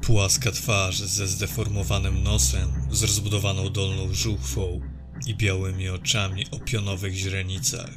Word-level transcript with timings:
Płaska 0.00 0.52
twarz 0.52 0.98
ze 0.98 1.28
zdeformowanym 1.28 2.22
nosem, 2.22 2.72
z 2.90 3.02
rozbudowaną 3.02 3.70
dolną 3.70 4.14
żuchwą 4.14 4.80
i 5.26 5.34
białymi 5.34 5.88
oczami 5.88 6.50
o 6.50 6.58
pionowych 6.58 7.14
źrenicach 7.14 7.90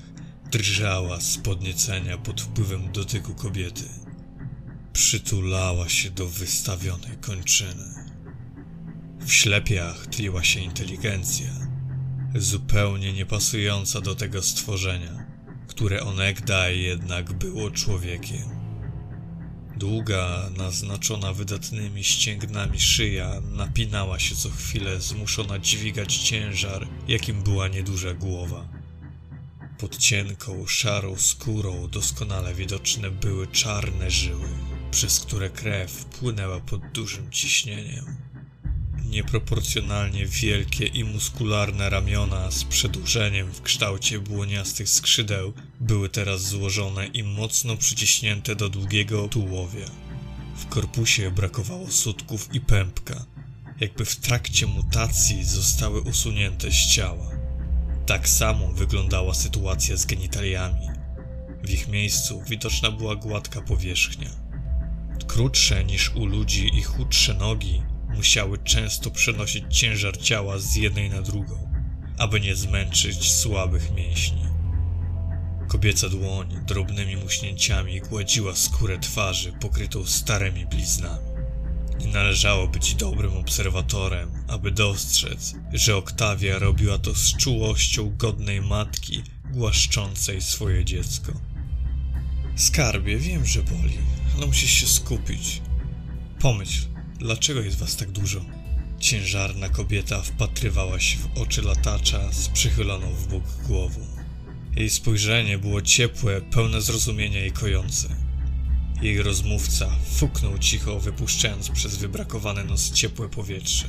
drżała 0.51 1.21
z 1.21 1.37
podniecenia 1.37 2.17
pod 2.17 2.41
wpływem 2.41 2.91
dotyku 2.91 3.33
kobiety. 3.33 3.83
Przytulała 4.93 5.89
się 5.89 6.09
do 6.09 6.27
wystawionej 6.27 7.17
kończyny. 7.21 7.85
W 9.19 9.33
ślepiach 9.33 10.07
tliła 10.07 10.43
się 10.43 10.59
inteligencja, 10.59 11.49
zupełnie 12.35 13.13
niepasująca 13.13 14.01
do 14.01 14.15
tego 14.15 14.43
stworzenia, 14.43 15.25
które 15.67 16.01
onegdaj 16.03 16.81
jednak 16.81 17.33
było 17.33 17.71
człowiekiem. 17.71 18.62
Długa, 19.83 20.49
naznaczona 20.57 21.33
wydatnymi 21.33 22.03
ścięgnami 22.03 22.79
szyja 22.79 23.41
napinała 23.51 24.19
się 24.19 24.35
co 24.35 24.49
chwilę, 24.49 25.01
zmuszona 25.01 25.59
dźwigać 25.59 26.17
ciężar, 26.17 26.87
jakim 27.07 27.43
była 27.43 27.67
nieduża 27.67 28.13
głowa. 28.13 28.67
Pod 29.77 29.97
cienką, 29.97 30.67
szarą 30.67 31.17
skórą 31.17 31.87
doskonale 31.87 32.53
widoczne 32.53 33.11
były 33.11 33.47
czarne 33.47 34.11
żyły, 34.11 34.49
przez 34.91 35.19
które 35.19 35.49
krew 35.49 36.05
płynęła 36.05 36.59
pod 36.59 36.91
dużym 36.91 37.31
ciśnieniem. 37.31 38.32
Nieproporcjonalnie 39.13 40.25
wielkie 40.25 40.85
i 40.85 41.03
muskularne 41.03 41.89
ramiona 41.89 42.51
z 42.51 42.63
przedłużeniem 42.63 43.51
w 43.51 43.61
kształcie 43.61 44.19
błoniastych 44.19 44.89
skrzydeł 44.89 45.53
były 45.79 46.09
teraz 46.09 46.41
złożone 46.41 47.07
i 47.07 47.23
mocno 47.23 47.77
przyciśnięte 47.77 48.55
do 48.55 48.69
długiego 48.69 49.27
tułowia. 49.27 49.85
W 50.55 50.65
korpusie 50.65 51.31
brakowało 51.31 51.91
sutków 51.91 52.55
i 52.55 52.61
pępka, 52.61 53.25
jakby 53.79 54.05
w 54.05 54.15
trakcie 54.15 54.67
mutacji 54.67 55.43
zostały 55.43 56.01
usunięte 56.01 56.71
z 56.71 56.87
ciała. 56.87 57.31
Tak 58.05 58.29
samo 58.29 58.67
wyglądała 58.67 59.33
sytuacja 59.33 59.97
z 59.97 60.05
genitaliami. 60.05 60.87
W 61.63 61.69
ich 61.69 61.87
miejscu 61.87 62.43
widoczna 62.49 62.91
była 62.91 63.15
gładka 63.15 63.61
powierzchnia. 63.61 64.29
Krótsze 65.27 65.83
niż 65.83 66.15
u 66.15 66.25
ludzi 66.25 66.71
i 66.77 66.83
chudsze 66.83 67.33
nogi 67.33 67.92
musiały 68.15 68.57
często 68.57 69.11
przenosić 69.11 69.63
ciężar 69.69 70.17
ciała 70.17 70.59
z 70.59 70.75
jednej 70.75 71.09
na 71.09 71.21
drugą, 71.21 71.71
aby 72.17 72.39
nie 72.39 72.55
zmęczyć 72.55 73.31
słabych 73.31 73.91
mięśni. 73.95 74.43
Kobieca 75.67 76.09
dłoń 76.09 76.59
drobnymi 76.65 77.17
muśnięciami 77.17 78.01
gładziła 78.01 78.55
skórę 78.55 78.99
twarzy 78.99 79.51
pokrytą 79.51 80.05
starymi 80.05 80.65
bliznami. 80.65 81.33
Nie 81.99 82.07
należało 82.07 82.67
być 82.67 82.95
dobrym 82.95 83.37
obserwatorem, 83.37 84.31
aby 84.47 84.71
dostrzec, 84.71 85.53
że 85.73 85.95
Oktawia 85.95 86.59
robiła 86.59 86.97
to 86.97 87.15
z 87.15 87.37
czułością 87.37 88.17
godnej 88.17 88.61
matki 88.61 89.23
głaszczącej 89.51 90.41
swoje 90.41 90.85
dziecko. 90.85 91.31
Skarbie, 92.55 93.17
wiem, 93.17 93.45
że 93.45 93.63
boli, 93.63 93.97
ale 94.37 94.45
musisz 94.45 94.71
się 94.71 94.87
skupić. 94.87 95.61
Pomyśl, 96.39 96.92
dlaczego 97.23 97.61
jest 97.61 97.77
was 97.77 97.95
tak 97.95 98.11
dużo? 98.11 98.45
Ciężarna 98.99 99.69
kobieta 99.69 100.21
wpatrywała 100.21 100.99
się 100.99 101.17
w 101.17 101.37
oczy 101.37 101.61
latacza 101.61 102.31
z 102.31 102.47
przychyloną 102.47 103.13
w 103.13 103.27
bok 103.27 103.43
głową. 103.67 103.99
Jej 104.75 104.89
spojrzenie 104.89 105.57
było 105.57 105.81
ciepłe, 105.81 106.41
pełne 106.41 106.81
zrozumienia 106.81 107.45
i 107.45 107.51
kojące. 107.51 108.15
Jej 109.01 109.21
rozmówca 109.21 109.89
fuknął 110.05 110.59
cicho, 110.59 110.99
wypuszczając 110.99 111.69
przez 111.69 111.97
wybrakowany 111.97 112.63
nos 112.63 112.91
ciepłe 112.91 113.29
powietrze. 113.29 113.85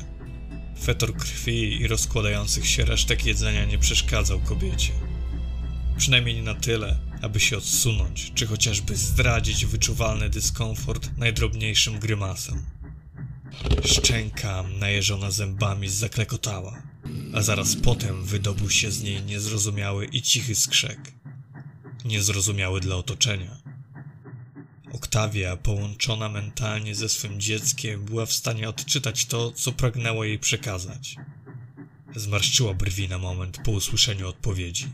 Fetor 0.85 1.17
krwi 1.17 1.81
i 1.81 1.87
rozkładających 1.87 2.69
się 2.69 2.85
resztek 2.85 3.27
jedzenia 3.27 3.65
nie 3.65 3.79
przeszkadzał 3.79 4.41
kobiecie. 4.41 4.93
Przynajmniej 5.97 6.35
nie 6.35 6.43
na 6.43 6.55
tyle, 6.55 6.99
aby 7.23 7.41
się 7.41 7.57
odsunąć, 7.57 8.33
czy 8.35 8.47
chociażby 8.47 8.97
zdradzić 8.97 9.67
wyczuwalny 9.67 10.31
dyskomfort 10.31 11.11
najdrobniejszym 11.17 11.99
grymasem. 11.99 12.84
Szczęka, 13.85 14.63
najeżona 14.63 15.31
zębami, 15.31 15.89
zaklekotała, 15.89 16.83
a 17.35 17.43
zaraz 17.43 17.77
potem 17.77 18.25
wydobył 18.25 18.71
się 18.71 18.91
z 18.91 19.03
niej 19.03 19.23
niezrozumiały 19.23 20.07
i 20.07 20.23
cichy 20.23 20.55
skrzek. 20.55 21.13
Niezrozumiały 22.05 22.81
dla 22.81 22.97
otoczenia. 22.97 23.57
Oktawia, 24.93 25.57
połączona 25.57 26.29
mentalnie 26.29 26.95
ze 26.95 27.09
swym 27.09 27.41
dzieckiem, 27.41 28.05
była 28.05 28.27
w 28.27 28.33
stanie 28.33 28.69
odczytać 28.69 29.27
to, 29.27 29.53
co 29.53 29.73
pragnęło 29.73 30.25
jej 30.25 30.39
przekazać. 30.39 31.17
Zmarszczyła 32.17 32.75
brwi 32.75 33.09
na 33.09 33.19
moment 33.19 33.59
po 33.65 33.71
usłyszeniu 33.71 34.29
odpowiedzi. 34.29 34.87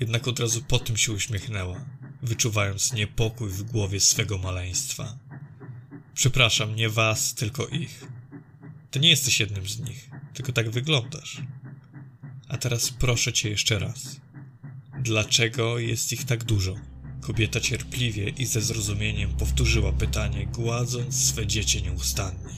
Jednak 0.00 0.28
od 0.28 0.40
razu 0.40 0.62
po 0.62 0.78
tym 0.78 0.96
się 0.96 1.12
uśmiechnęła, 1.12 1.84
wyczuwając 2.22 2.92
niepokój 2.92 3.50
w 3.50 3.62
głowie 3.62 4.00
swego 4.00 4.38
maleństwa. 4.38 5.18
Przepraszam, 6.16 6.76
nie 6.76 6.88
was, 6.88 7.34
tylko 7.34 7.66
ich. 7.66 8.04
Ty 8.90 9.00
nie 9.00 9.08
jesteś 9.08 9.40
jednym 9.40 9.68
z 9.68 9.80
nich, 9.80 10.10
tylko 10.34 10.52
tak 10.52 10.70
wyglądasz. 10.70 11.42
A 12.48 12.56
teraz 12.56 12.90
proszę 12.90 13.32
cię 13.32 13.50
jeszcze 13.50 13.78
raz. 13.78 14.20
Dlaczego 15.02 15.78
jest 15.78 16.12
ich 16.12 16.24
tak 16.24 16.44
dużo? 16.44 16.74
Kobieta 17.20 17.60
cierpliwie 17.60 18.28
i 18.28 18.46
ze 18.46 18.60
zrozumieniem 18.60 19.32
powtórzyła 19.32 19.92
pytanie, 19.92 20.46
gładząc 20.46 21.24
swe 21.24 21.46
dziecię 21.46 21.82
nieustannie. 21.82 22.54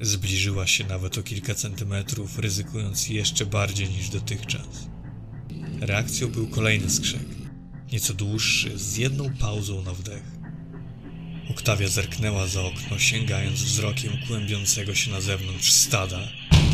Zbliżyła 0.00 0.66
się 0.66 0.84
nawet 0.84 1.18
o 1.18 1.22
kilka 1.22 1.54
centymetrów, 1.54 2.38
ryzykując 2.38 3.08
jeszcze 3.08 3.46
bardziej 3.46 3.88
niż 3.88 4.08
dotychczas. 4.08 4.88
Reakcją 5.80 6.28
był 6.28 6.46
kolejny 6.46 6.90
skrzek, 6.90 7.26
nieco 7.92 8.14
dłuższy, 8.14 8.78
z 8.78 8.96
jedną 8.96 9.36
pauzą 9.36 9.82
na 9.82 9.92
wdech. 9.92 10.41
Oktawia 11.52 11.88
zerknęła 11.88 12.46
za 12.46 12.62
okno, 12.62 12.98
sięgając 12.98 13.62
wzrokiem 13.62 14.12
kłębiącego 14.26 14.94
się 14.94 15.10
na 15.10 15.20
zewnątrz 15.20 15.72
stada, 15.72 16.28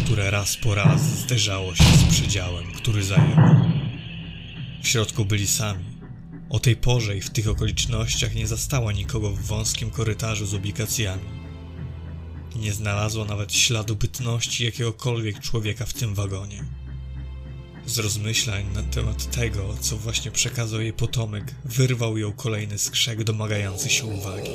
które 0.05 0.31
raz 0.31 0.57
po 0.57 0.75
raz 0.75 1.03
zderzało 1.03 1.75
się 1.75 1.85
z 1.85 2.05
przedziałem, 2.05 2.73
który 2.73 3.05
zajęło. 3.05 3.71
W 4.83 4.89
środku 4.89 5.25
byli 5.25 5.47
sami. 5.47 5.85
O 6.51 6.61
tej 6.61 6.77
porze 6.77 7.17
i 7.17 7.21
w 7.21 7.31
tych 7.31 7.49
okolicznościach 7.49 8.35
nie 8.35 8.47
zastała 8.47 8.93
nikogo 8.93 9.31
w 9.31 9.43
wąskim 9.43 9.91
korytarzu 9.91 10.47
z 10.47 10.55
obligacjami. 10.55 11.25
I 12.57 12.59
nie 12.59 12.73
znalazła 12.73 13.25
nawet 13.25 13.55
śladu 13.55 13.97
bytności 13.97 14.65
jakiegokolwiek 14.65 15.41
człowieka 15.41 15.87
w 15.87 15.93
tym 15.93 16.15
wagonie. 16.15 16.65
Z 17.89 17.99
rozmyślań 17.99 18.65
na 18.75 18.83
temat 18.83 19.31
tego, 19.31 19.75
co 19.81 19.97
właśnie 19.97 20.31
przekazał 20.31 20.81
jej 20.81 20.93
potomek, 20.93 21.55
wyrwał 21.65 22.19
ją 22.19 22.33
kolejny 22.33 22.79
skrzek 22.79 23.25
domagający 23.25 23.91
się 23.91 24.07
uwagi. 24.07 24.51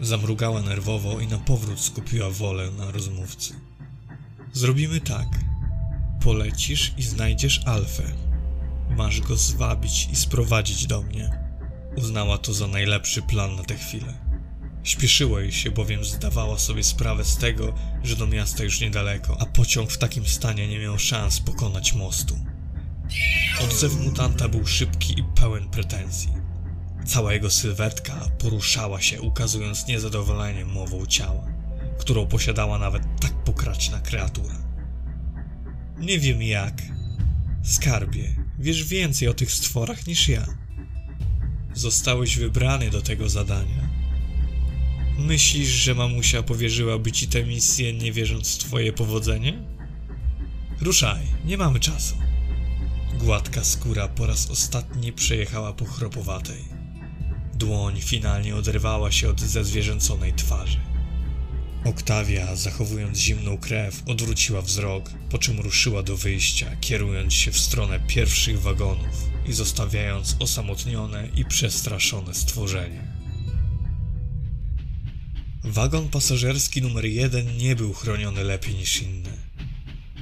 Zamrugała 0.00 0.62
nerwowo 0.62 1.20
i 1.20 1.26
na 1.26 1.38
powrót 1.38 1.80
skupiła 1.80 2.30
wolę 2.30 2.70
na 2.70 2.90
rozmówcy. 2.90 3.54
Zrobimy 4.52 5.00
tak. 5.00 5.26
Polecisz 6.24 6.92
i 6.98 7.02
znajdziesz 7.02 7.60
Alfę. 7.66 8.02
Masz 8.96 9.20
go 9.20 9.36
zwabić 9.36 10.08
i 10.12 10.16
sprowadzić 10.16 10.86
do 10.86 11.02
mnie. 11.02 11.38
Uznała 11.96 12.38
to 12.38 12.54
za 12.54 12.66
najlepszy 12.66 13.22
plan 13.22 13.56
na 13.56 13.62
tę 13.62 13.74
chwilę. 13.74 14.29
Śpieszyło 14.84 15.40
jej 15.40 15.52
się, 15.52 15.70
bowiem 15.70 16.04
zdawała 16.04 16.58
sobie 16.58 16.84
sprawę 16.84 17.24
z 17.24 17.36
tego, 17.36 17.74
że 18.02 18.16
do 18.16 18.26
miasta 18.26 18.64
już 18.64 18.80
niedaleko, 18.80 19.36
a 19.40 19.46
pociąg 19.46 19.90
w 19.90 19.98
takim 19.98 20.26
stanie 20.26 20.68
nie 20.68 20.78
miał 20.78 20.98
szans 20.98 21.40
pokonać 21.40 21.92
mostu. 21.92 22.38
Odzew 23.64 23.94
mutanta 23.94 24.48
był 24.48 24.66
szybki 24.66 25.20
i 25.20 25.24
pełen 25.34 25.68
pretensji. 25.68 26.32
Cała 27.06 27.32
jego 27.32 27.50
sylwetka 27.50 28.28
poruszała 28.38 29.00
się, 29.00 29.20
ukazując 29.20 29.86
niezadowolenie 29.86 30.64
mową 30.64 31.06
ciała, 31.06 31.46
którą 31.98 32.26
posiadała 32.26 32.78
nawet 32.78 33.02
tak 33.20 33.44
pokraczna 33.44 34.00
kreatura. 34.00 34.54
Nie 35.98 36.18
wiem 36.18 36.42
jak. 36.42 36.82
Skarbie, 37.62 38.36
wiesz 38.58 38.84
więcej 38.84 39.28
o 39.28 39.34
tych 39.34 39.52
stworach 39.52 40.06
niż 40.06 40.28
ja. 40.28 40.46
Zostałeś 41.74 42.36
wybrany 42.36 42.90
do 42.90 43.02
tego 43.02 43.28
zadania 43.28 43.89
Myślisz, 45.20 45.68
że 45.68 45.94
mamusia 45.94 46.42
powierzyłaby 46.42 47.12
ci 47.12 47.28
tę 47.28 47.44
misję, 47.44 47.92
nie 47.92 48.12
wierząc 48.12 48.54
w 48.54 48.58
twoje 48.58 48.92
powodzenie? 48.92 49.62
Ruszaj, 50.80 51.20
nie 51.44 51.58
mamy 51.58 51.80
czasu. 51.80 52.14
Gładka 53.18 53.64
skóra 53.64 54.08
po 54.08 54.26
raz 54.26 54.50
ostatni 54.50 55.12
przejechała 55.12 55.72
po 55.72 55.84
chropowatej. 55.84 56.64
Dłoń 57.54 58.00
finalnie 58.00 58.56
oderwała 58.56 59.12
się 59.12 59.28
od 59.28 59.40
zezwierzęconej 59.40 60.32
twarzy. 60.32 60.80
Oktawia, 61.84 62.56
zachowując 62.56 63.18
zimną 63.18 63.58
krew, 63.58 64.02
odwróciła 64.06 64.62
wzrok, 64.62 65.10
po 65.30 65.38
czym 65.38 65.60
ruszyła 65.60 66.02
do 66.02 66.16
wyjścia, 66.16 66.76
kierując 66.80 67.34
się 67.34 67.52
w 67.52 67.58
stronę 67.58 68.00
pierwszych 68.06 68.62
wagonów 68.62 69.28
i 69.46 69.52
zostawiając 69.52 70.36
osamotnione 70.38 71.28
i 71.36 71.44
przestraszone 71.44 72.34
stworzenie. 72.34 73.09
Wagon 75.64 76.08
pasażerski 76.08 76.82
numer 76.82 77.04
jeden 77.04 77.56
nie 77.56 77.76
był 77.76 77.94
chroniony 77.94 78.44
lepiej 78.44 78.74
niż 78.74 79.02
inne. 79.02 79.30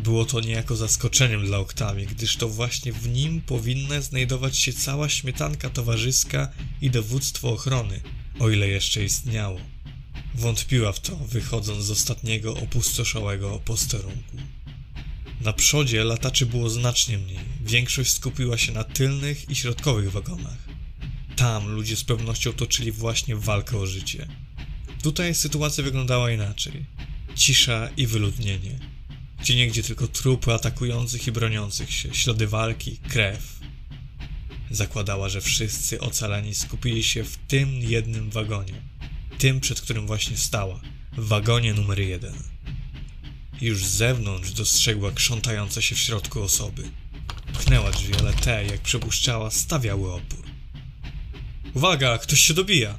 Było 0.02 0.24
to 0.24 0.40
niejako 0.40 0.76
zaskoczeniem 0.76 1.46
dla 1.46 1.58
Oktawii, 1.58 2.06
gdyż 2.06 2.36
to 2.36 2.48
właśnie 2.48 2.92
w 2.92 3.08
nim 3.08 3.40
powinna 3.40 4.00
znajdować 4.00 4.58
się 4.58 4.72
cała 4.72 5.08
śmietanka 5.08 5.70
towarzyska 5.70 6.52
i 6.80 6.90
dowództwo 6.90 7.52
ochrony, 7.52 8.00
o 8.38 8.50
ile 8.50 8.68
jeszcze 8.68 9.04
istniało. 9.04 9.60
Wątpiła 10.34 10.92
w 10.92 11.00
to, 11.00 11.16
wychodząc 11.16 11.84
z 11.84 11.90
ostatniego 11.90 12.56
opustoszałego 12.56 13.58
posterunku. 13.64 14.36
Na 15.40 15.52
przodzie 15.52 16.04
lataczy 16.04 16.46
było 16.46 16.70
znacznie 16.70 17.18
mniej. 17.18 17.38
Większość 17.64 18.12
skupiła 18.12 18.58
się 18.58 18.72
na 18.72 18.84
tylnych 18.84 19.50
i 19.50 19.54
środkowych 19.54 20.12
wagonach. 20.12 20.58
Tam 21.36 21.68
ludzie 21.68 21.96
z 21.96 22.04
pewnością 22.04 22.52
toczyli 22.52 22.92
właśnie 22.92 23.36
walkę 23.36 23.78
o 23.78 23.86
życie. 23.86 24.28
Tutaj 25.02 25.34
sytuacja 25.34 25.84
wyglądała 25.84 26.30
inaczej. 26.30 26.84
Cisza 27.34 27.88
i 27.96 28.06
wyludnienie. 28.06 28.78
Gdzie 29.40 29.56
niegdzie 29.56 29.82
tylko 29.82 30.08
trupy 30.08 30.54
atakujących 30.54 31.26
i 31.26 31.32
broniących 31.32 31.92
się, 31.92 32.14
ślady 32.14 32.46
walki, 32.46 32.96
krew. 33.08 33.58
Zakładała, 34.70 35.28
że 35.28 35.40
wszyscy 35.40 36.00
ocaleni 36.00 36.54
skupili 36.54 37.04
się 37.04 37.24
w 37.24 37.36
tym 37.36 37.74
jednym 37.74 38.30
wagonie. 38.30 38.82
Tym, 39.38 39.60
przed 39.60 39.80
którym 39.80 40.06
właśnie 40.06 40.36
stała. 40.36 40.80
W 41.12 41.28
wagonie 41.28 41.74
numer 41.74 42.00
jeden. 42.00 42.34
Już 43.60 43.84
z 43.84 43.90
zewnątrz 43.90 44.50
dostrzegła 44.52 45.12
krzątające 45.12 45.82
się 45.82 45.94
w 45.94 45.98
środku 45.98 46.42
osoby. 46.42 46.82
Pchnęła 47.52 47.90
drzwi, 47.90 48.14
ale 48.14 48.32
te, 48.32 48.64
jak 48.64 48.80
przypuszczała, 48.80 49.50
stawiały 49.50 50.12
opór. 50.12 50.46
Uwaga, 51.74 52.18
ktoś 52.18 52.40
się 52.40 52.54
dobija! 52.54 52.98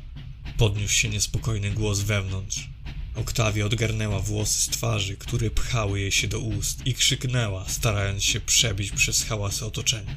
Podniósł 0.60 0.94
się 0.94 1.10
niespokojny 1.10 1.72
głos 1.72 2.00
wewnątrz. 2.00 2.70
Oktawia 3.16 3.66
odgarnęła 3.66 4.20
włosy 4.20 4.62
z 4.62 4.68
twarzy, 4.68 5.18
które 5.18 5.52
pchały 5.52 6.00
jej 6.00 6.12
się 6.12 6.28
do 6.28 6.40
ust 6.40 6.88
i 6.88 6.94
krzyknęła, 6.94 7.70
starając 7.70 8.24
się 8.24 8.42
przebić 8.42 8.92
przez 8.92 9.24
hałasy 9.24 9.66
otoczenia. 9.66 10.16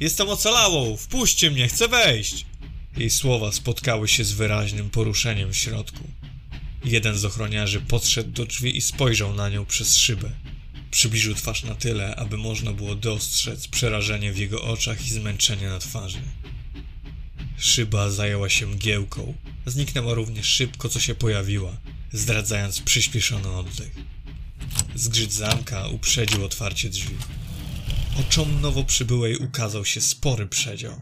Jestem 0.00 0.28
ocalałą! 0.28 0.96
Wpuśćcie 0.96 1.50
mnie, 1.50 1.68
chcę 1.68 1.88
wejść! 1.88 2.46
Jej 2.96 3.10
słowa 3.10 3.52
spotkały 3.52 4.08
się 4.08 4.24
z 4.24 4.32
wyraźnym 4.32 4.90
poruszeniem 4.90 5.52
w 5.52 5.56
środku. 5.56 6.04
Jeden 6.84 7.18
z 7.18 7.24
ochroniarzy 7.24 7.80
podszedł 7.80 8.30
do 8.30 8.46
drzwi 8.46 8.76
i 8.76 8.80
spojrzał 8.80 9.34
na 9.34 9.48
nią 9.48 9.66
przez 9.66 9.96
szybę. 9.96 10.30
Przybliżył 10.90 11.34
twarz 11.34 11.62
na 11.62 11.74
tyle, 11.74 12.16
aby 12.16 12.38
można 12.38 12.72
było 12.72 12.94
dostrzec 12.94 13.68
przerażenie 13.68 14.32
w 14.32 14.38
jego 14.38 14.62
oczach 14.62 15.06
i 15.06 15.10
zmęczenie 15.10 15.68
na 15.68 15.78
twarzy. 15.78 16.22
Szyba 17.58 18.10
zajęła 18.10 18.48
się 18.48 18.66
mgiełką. 18.66 19.34
Zniknęła 19.66 20.14
również 20.14 20.46
szybko, 20.46 20.88
co 20.88 21.00
się 21.00 21.14
pojawiła, 21.14 21.76
zdradzając 22.12 22.80
przyspieszony 22.80 23.48
oddech. 23.48 23.92
Zgrzyt 24.94 25.32
zamka 25.32 25.88
uprzedził 25.88 26.44
otwarcie 26.44 26.90
drzwi. 26.90 27.16
Oczom 28.20 28.60
nowo 28.60 28.84
przybyłej 28.84 29.36
ukazał 29.36 29.84
się 29.84 30.00
spory 30.00 30.46
przedział. 30.46 31.00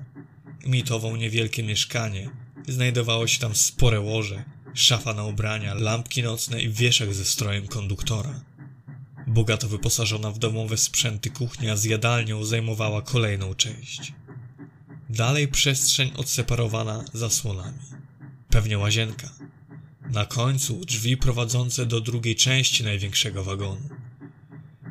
Imitował 0.64 1.16
niewielkie 1.16 1.62
mieszkanie. 1.62 2.30
Znajdowało 2.68 3.26
się 3.26 3.38
tam 3.38 3.54
spore 3.54 4.00
łoże, 4.00 4.44
szafa 4.74 5.14
na 5.14 5.24
ubrania, 5.24 5.74
lampki 5.74 6.22
nocne 6.22 6.62
i 6.62 6.68
wieszak 6.68 7.14
ze 7.14 7.24
strojem 7.24 7.66
konduktora. 7.66 8.40
Bogato 9.26 9.68
wyposażona 9.68 10.30
w 10.30 10.38
domowe 10.38 10.76
sprzęty 10.76 11.30
kuchnia 11.30 11.76
z 11.76 11.84
jadalnią 11.84 12.44
zajmowała 12.44 13.02
kolejną 13.02 13.54
część. 13.54 14.12
Dalej 15.10 15.48
przestrzeń 15.48 16.12
odseparowana 16.16 17.04
zasłonami. 17.12 17.99
Pewnie 18.50 18.78
łazienka. 18.78 19.30
Na 20.10 20.26
końcu 20.26 20.84
drzwi 20.84 21.16
prowadzące 21.16 21.86
do 21.86 22.00
drugiej 22.00 22.36
części 22.36 22.84
największego 22.84 23.44
wagonu. 23.44 23.88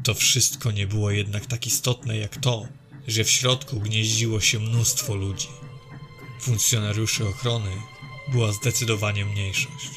To 0.03 0.13
wszystko 0.13 0.71
nie 0.71 0.87
było 0.87 1.11
jednak 1.11 1.45
tak 1.45 1.67
istotne 1.67 2.17
jak 2.17 2.37
to, 2.37 2.67
że 3.07 3.23
w 3.23 3.29
środku 3.29 3.79
gnieździło 3.79 4.41
się 4.41 4.59
mnóstwo 4.59 5.15
ludzi. 5.15 5.47
Funkcjonariuszy 6.41 7.27
ochrony 7.27 7.71
była 8.31 8.51
zdecydowanie 8.51 9.25
mniejszość. 9.25 9.89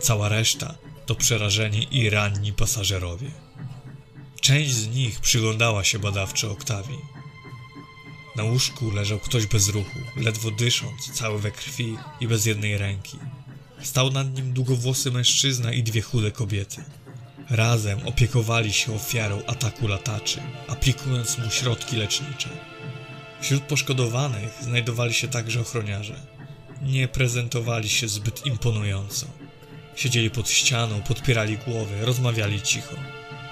Cała 0.00 0.28
reszta 0.28 0.74
to 1.06 1.14
przerażeni 1.14 1.88
i 1.90 2.10
ranni 2.10 2.52
pasażerowie. 2.52 3.30
Część 4.40 4.72
z 4.72 4.88
nich 4.88 5.20
przyglądała 5.20 5.84
się 5.84 5.98
badawczo 5.98 6.50
Oktawii. 6.50 6.98
Na 8.36 8.44
łóżku 8.44 8.90
leżał 8.90 9.18
ktoś 9.18 9.46
bez 9.46 9.68
ruchu, 9.68 9.98
ledwo 10.16 10.50
dysząc, 10.50 11.12
cały 11.12 11.38
we 11.38 11.50
krwi 11.50 11.96
i 12.20 12.28
bez 12.28 12.46
jednej 12.46 12.78
ręki. 12.78 13.18
Stał 13.82 14.10
nad 14.10 14.34
nim 14.34 14.52
długowłosy 14.52 15.10
mężczyzna 15.10 15.72
i 15.72 15.82
dwie 15.82 16.02
chude 16.02 16.30
kobiety. 16.30 16.84
Razem 17.50 18.06
opiekowali 18.06 18.72
się 18.72 18.94
ofiarą 18.94 19.42
ataku 19.46 19.88
lataczy, 19.88 20.42
aplikując 20.68 21.38
mu 21.38 21.50
środki 21.50 21.96
lecznicze. 21.96 22.48
Wśród 23.40 23.62
poszkodowanych 23.62 24.58
znajdowali 24.62 25.14
się 25.14 25.28
także 25.28 25.60
ochroniarze. 25.60 26.20
Nie 26.82 27.08
prezentowali 27.08 27.88
się 27.88 28.08
zbyt 28.08 28.46
imponująco. 28.46 29.26
Siedzieli 29.96 30.30
pod 30.30 30.50
ścianą, 30.50 31.02
podpierali 31.02 31.58
głowy, 31.58 32.04
rozmawiali 32.04 32.62
cicho. 32.62 32.96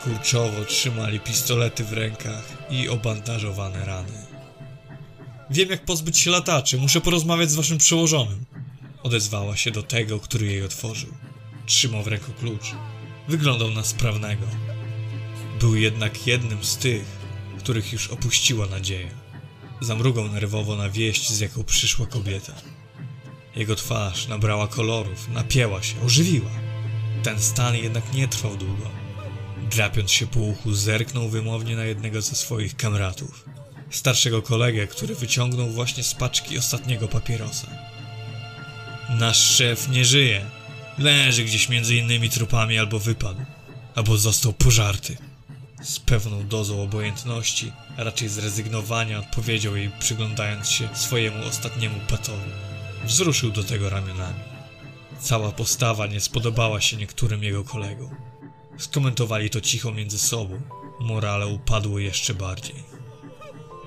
Kurczowo 0.03 0.65
trzymali 0.65 1.21
pistolety 1.21 1.85
w 1.85 1.93
rękach 1.93 2.45
i 2.71 2.89
obandażowane 2.89 3.85
rany. 3.85 4.28
Wiem, 5.51 5.71
jak 5.71 5.85
pozbyć 5.85 6.19
się 6.19 6.31
lataczy. 6.31 6.79
Muszę 6.79 7.01
porozmawiać 7.01 7.51
z 7.51 7.55
waszym 7.55 7.79
przełożonym. 7.79 8.45
Odezwała 9.03 9.57
się 9.57 9.71
do 9.71 9.83
tego, 9.83 10.21
który 10.21 10.47
jej 10.47 10.65
otworzył. 10.65 11.15
Trzymał 11.67 12.03
w 12.03 12.07
ręku 12.07 12.33
klucz. 12.33 12.75
Wyglądał 13.29 13.71
na 13.71 13.85
sprawnego. 13.85 14.47
Był 15.61 15.77
jednak 15.77 16.27
jednym 16.27 16.65
z 16.65 16.77
tych, 16.77 17.05
których 17.59 17.93
już 17.93 18.09
opuściła 18.09 18.67
nadzieja. 18.67 19.11
Zamrugał 19.81 20.29
nerwowo 20.29 20.77
na 20.77 20.91
wieść, 20.91 21.31
z 21.31 21.41
jaką 21.41 21.65
przyszła 21.65 22.07
kobieta. 22.07 22.53
Jego 23.57 23.77
twarz 23.77 24.29
nabrała 24.29 24.69
kolorów, 24.69 25.29
napięła 25.29 25.83
się, 25.83 26.01
ożywiła. 26.01 26.51
Ten 27.23 27.41
stan 27.41 27.77
jednak 27.77 28.15
nie 28.15 28.29
trwał 28.29 28.57
długo. 28.57 28.91
Drapiąc 29.71 30.11
się 30.11 30.27
po 30.27 30.41
uchu, 30.41 30.73
zerknął 30.75 31.29
wymownie 31.29 31.77
na 31.77 31.85
jednego 31.85 32.23
ze 32.23 32.35
swoich 32.35 32.77
kamratów. 32.77 33.45
Starszego 33.91 34.43
kolegę, 34.43 34.87
który 34.87 35.15
wyciągnął 35.15 35.69
właśnie 35.69 36.03
z 36.03 36.15
paczki 36.15 36.59
ostatniego 36.59 37.09
papierosa. 37.09 37.67
Nasz 39.11 39.39
szef 39.39 39.89
nie 39.89 40.05
żyje. 40.05 40.45
Leży 40.99 41.45
gdzieś 41.45 41.69
między 41.69 41.97
innymi 41.97 42.31
trupami 42.31 42.79
albo 42.79 42.99
wypadł, 42.99 43.41
albo 43.95 44.19
został 44.19 44.53
pożarty. 44.53 45.17
Z 45.83 45.99
pewną 45.99 46.49
dozą 46.49 46.83
obojętności, 46.83 47.73
a 47.97 48.05
raczej 48.05 48.29
zrezygnowania 48.29 49.19
odpowiedział 49.19 49.77
jej, 49.77 49.91
przyglądając 49.99 50.69
się 50.69 50.89
swojemu 50.95 51.47
ostatniemu 51.47 52.01
patowi. 52.09 52.51
Wzruszył 53.05 53.51
do 53.51 53.65
tego 53.65 53.91
ramionami. 53.91 54.41
Cała 55.21 55.53
postawa 55.53 56.07
nie 56.07 56.21
spodobała 56.21 56.81
się 56.81 56.97
niektórym 56.97 57.43
jego 57.43 57.65
kolegom. 57.65 58.11
Skomentowali 58.79 59.51
to 59.51 59.61
cicho 59.61 59.93
między 59.93 60.19
sobą. 60.19 60.61
Morale 61.01 61.47
upadło 61.47 61.99
jeszcze 61.99 62.35
bardziej. 62.35 62.98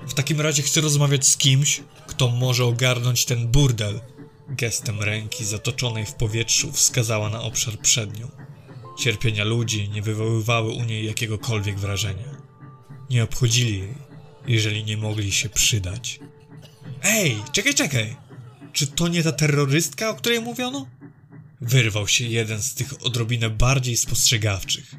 W 0.06 0.14
takim 0.14 0.40
razie 0.40 0.62
chcę 0.62 0.80
rozmawiać 0.80 1.26
z 1.26 1.36
kimś, 1.36 1.80
kto 2.06 2.28
może 2.28 2.64
ogarnąć 2.64 3.24
ten 3.24 3.48
burdel. 3.48 4.00
Gestem 4.48 5.02
ręki 5.02 5.44
zatoczonej 5.44 6.06
w 6.06 6.14
powietrzu 6.14 6.72
wskazała 6.72 7.30
na 7.30 7.42
obszar 7.42 7.78
przed 7.78 8.18
nią. 8.18 8.30
Cierpienia 8.98 9.44
ludzi 9.44 9.88
nie 9.88 10.02
wywoływały 10.02 10.72
u 10.72 10.84
niej 10.84 11.06
jakiegokolwiek 11.06 11.78
wrażenia. 11.78 12.36
Nie 13.10 13.24
obchodzili 13.24 13.78
jej, 13.78 13.94
jeżeli 14.46 14.84
nie 14.84 14.96
mogli 14.96 15.32
się 15.32 15.48
przydać. 15.48 16.20
Ej, 17.02 17.36
czekaj, 17.52 17.74
czekaj! 17.74 18.16
Czy 18.72 18.86
to 18.86 19.08
nie 19.08 19.22
ta 19.22 19.32
terrorystka, 19.32 20.10
o 20.10 20.14
której 20.14 20.40
mówiono? 20.40 20.86
Wyrwał 21.60 22.08
się 22.08 22.24
jeden 22.24 22.62
z 22.62 22.74
tych 22.74 23.06
odrobinę 23.06 23.50
bardziej 23.50 23.96
spostrzegawczych. 23.96 24.94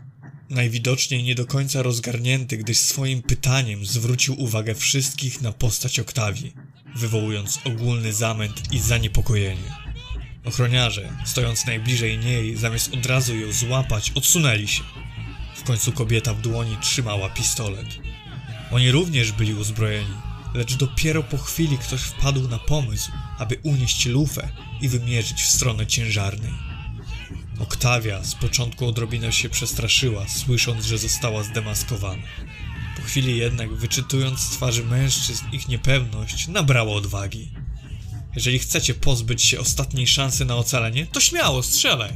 Najwidoczniej 0.53 1.23
nie 1.23 1.35
do 1.35 1.45
końca 1.45 1.81
rozgarnięty, 1.81 2.57
gdyż 2.57 2.77
swoim 2.77 3.21
pytaniem 3.21 3.85
zwrócił 3.85 4.41
uwagę 4.41 4.75
wszystkich 4.75 5.41
na 5.41 5.51
postać 5.51 5.99
Oktawii, 5.99 6.53
wywołując 6.95 7.59
ogólny 7.65 8.13
zamęt 8.13 8.73
i 8.73 8.79
zaniepokojenie. 8.79 9.75
Ochroniarze, 10.45 11.09
stojąc 11.25 11.65
najbliżej 11.65 12.17
niej, 12.17 12.57
zamiast 12.57 12.93
od 12.93 13.05
razu 13.05 13.35
ją 13.35 13.51
złapać, 13.51 14.11
odsunęli 14.15 14.67
się. 14.67 14.83
W 15.55 15.63
końcu 15.63 15.91
kobieta 15.91 16.33
w 16.33 16.41
dłoni 16.41 16.77
trzymała 16.81 17.29
pistolet. 17.29 17.87
Oni 18.71 18.91
również 18.91 19.31
byli 19.31 19.53
uzbrojeni, 19.53 20.15
lecz 20.53 20.75
dopiero 20.75 21.23
po 21.23 21.37
chwili 21.37 21.77
ktoś 21.77 22.01
wpadł 22.01 22.47
na 22.47 22.59
pomysł, 22.59 23.11
aby 23.37 23.59
unieść 23.63 24.05
lufę 24.05 24.49
i 24.81 24.89
wymierzyć 24.89 25.41
w 25.41 25.49
stronę 25.49 25.87
ciężarnej. 25.87 26.72
Oktawia 27.59 28.23
z 28.23 28.35
początku 28.35 28.87
odrobinę 28.87 29.33
się 29.33 29.49
przestraszyła, 29.49 30.27
słysząc, 30.27 30.85
że 30.85 30.97
została 30.97 31.43
zdemaskowana. 31.43 32.23
Po 32.95 33.01
chwili 33.01 33.37
jednak, 33.37 33.73
wyczytując 33.73 34.39
z 34.39 34.49
twarzy 34.49 34.83
mężczyzn 34.83 35.45
ich 35.51 35.67
niepewność, 35.67 36.47
nabrała 36.47 36.93
odwagi. 36.93 37.51
Jeżeli 38.35 38.59
chcecie 38.59 38.93
pozbyć 38.93 39.43
się 39.43 39.59
ostatniej 39.59 40.07
szansy 40.07 40.45
na 40.45 40.55
ocalenie, 40.55 41.05
to 41.05 41.19
śmiało 41.19 41.63
strzelaj. 41.63 42.11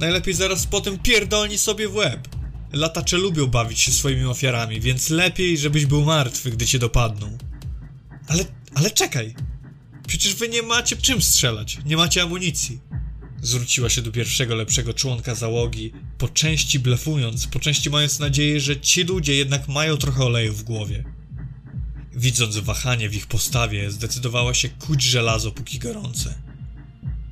Najlepiej 0.00 0.34
zaraz 0.34 0.66
potem 0.66 0.98
pierdolni 0.98 1.58
sobie 1.58 1.88
w 1.88 1.94
łeb. 1.94 2.28
Latacze 2.72 3.16
lubią 3.16 3.46
bawić 3.46 3.80
się 3.80 3.92
swoimi 3.92 4.24
ofiarami, 4.24 4.80
więc 4.80 5.10
lepiej, 5.10 5.58
żebyś 5.58 5.86
był 5.86 6.04
martwy, 6.04 6.50
gdy 6.50 6.66
cię 6.66 6.78
dopadną. 6.78 7.38
Ale, 8.28 8.44
ale 8.74 8.90
czekaj. 8.90 9.34
Przecież 10.06 10.34
wy 10.34 10.48
nie 10.48 10.62
macie 10.62 10.96
czym 10.96 11.22
strzelać, 11.22 11.78
nie 11.84 11.96
macie 11.96 12.22
amunicji. 12.22 12.80
Zwróciła 13.42 13.88
się 13.88 14.02
do 14.02 14.12
pierwszego 14.12 14.54
lepszego 14.54 14.94
członka 14.94 15.34
załogi, 15.34 15.92
po 16.18 16.28
części 16.28 16.78
blefując, 16.78 17.46
po 17.46 17.60
części 17.60 17.90
mając 17.90 18.18
nadzieję, 18.18 18.60
że 18.60 18.80
ci 18.80 19.04
ludzie 19.04 19.34
jednak 19.34 19.68
mają 19.68 19.96
trochę 19.96 20.24
oleju 20.24 20.52
w 20.52 20.62
głowie. 20.62 21.04
Widząc 22.12 22.58
wahanie 22.58 23.08
w 23.08 23.14
ich 23.14 23.26
postawie, 23.26 23.90
zdecydowała 23.90 24.54
się 24.54 24.68
kuć 24.68 25.02
żelazo 25.02 25.52
póki 25.52 25.78
gorące. 25.78 26.34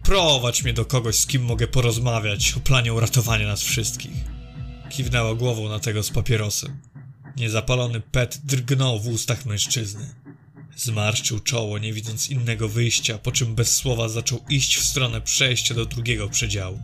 Prowadź 0.03 0.62
mnie 0.62 0.73
do 0.73 0.85
kogoś, 0.85 1.17
z 1.17 1.27
kim 1.27 1.43
mogę 1.45 1.67
porozmawiać 1.67 2.55
o 2.57 2.61
planie 2.61 2.93
uratowania 2.93 3.47
nas 3.47 3.62
wszystkich. 3.62 4.25
Kiwnęła 4.91 5.35
głową 5.35 5.69
na 5.69 5.79
tego 5.79 6.03
z 6.03 6.11
papierosem. 6.11 6.77
Niezapalony 7.37 8.00
pet 8.00 8.41
drgnął 8.45 9.00
w 9.00 9.09
ustach 9.09 9.47
mężczyzny. 9.47 10.15
Zmarszczył 10.79 11.41
czoło, 11.41 11.79
nie 11.79 11.93
widząc 11.93 12.31
innego 12.31 12.69
wyjścia, 12.69 13.19
po 13.19 13.33
czym 13.33 13.55
bez 13.55 13.75
słowa 13.77 14.09
zaczął 14.09 14.45
iść 14.49 14.77
w 14.77 14.85
stronę 14.85 15.21
przejścia 15.21 15.75
do 15.75 15.87
drugiego 15.87 16.29
przedziału. 16.29 16.81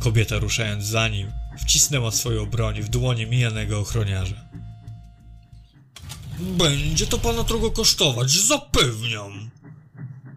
Kobieta 0.00 0.38
ruszając 0.38 0.84
za 0.84 1.08
nim, 1.08 1.32
wcisnęła 1.58 2.10
swoją 2.10 2.46
broń 2.46 2.82
w 2.82 2.88
dłonie 2.88 3.26
mijanego 3.26 3.80
ochroniarza. 3.80 4.48
Będzie 6.40 7.06
to 7.06 7.18
pana 7.18 7.42
drogo 7.42 7.70
kosztować, 7.70 8.30
zapewniam. 8.30 9.50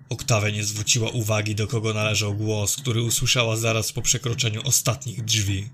Oktawia 0.10 0.50
nie 0.50 0.64
zwróciła 0.64 1.10
uwagi, 1.10 1.56
do 1.56 1.68
kogo 1.68 1.94
należał 1.94 2.36
głos, 2.36 2.76
który 2.76 3.02
usłyszała 3.02 3.58
zaraz 3.58 3.92
po 3.92 4.02
przekroczeniu 4.02 4.62
ostatnich 4.64 5.26
drzwi. 5.26 5.70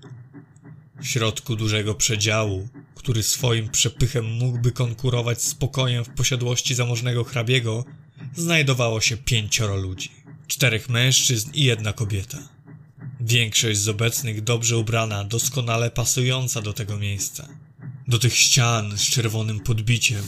W 1.02 1.08
środku 1.08 1.56
dużego 1.56 1.96
przedziału, 1.96 2.68
który 3.01 3.24
swoim 3.24 3.70
przepychem 3.70 4.25
mógłby 4.25 4.72
konkurować 4.72 5.43
z 5.43 5.55
pokojem 5.55 6.05
w 6.05 6.10
posiadłości 6.10 6.75
zamożnego 6.75 7.24
hrabiego, 7.24 7.86
znajdowało 8.36 9.01
się 9.01 9.17
pięcioro 9.17 9.75
ludzi. 9.75 10.12
Czterech 10.48 10.89
mężczyzn 10.89 11.51
i 11.53 11.63
jedna 11.63 11.93
kobieta. 11.93 12.38
Większość 13.20 13.79
z 13.79 13.88
obecnych 13.88 14.43
dobrze 14.43 14.77
ubrana, 14.77 15.24
doskonale 15.24 15.91
pasująca 15.91 16.62
do 16.62 16.74
tego 16.74 16.98
miejsca. 16.98 17.48
Do 18.08 18.20
tych 18.20 18.36
ścian 18.36 18.98
z 18.98 19.01
czerwonym 19.01 19.60
podbiciem. 19.60 20.24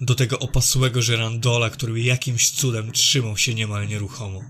Do 0.00 0.14
tego 0.14 0.38
opasłego 0.38 1.02
żerandola, 1.02 1.70
który 1.70 2.00
jakimś 2.00 2.50
cudem 2.50 2.92
trzymał 2.92 3.36
się 3.36 3.54
niemal 3.54 3.88
nieruchomo. 3.88 4.42